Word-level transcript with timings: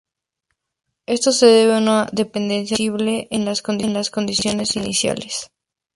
Esto 1.05 1.31
se 1.31 1.45
debe 1.45 1.75
a 1.75 1.77
una 1.77 2.09
dependencia 2.11 2.75
sensible 2.75 3.27
de 3.29 3.91
las 3.93 4.09
condiciones 4.09 4.75
iniciales. 4.75 5.51